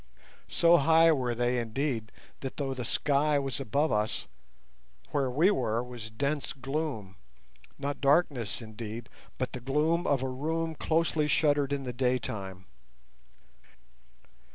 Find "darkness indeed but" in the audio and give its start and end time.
8.01-9.51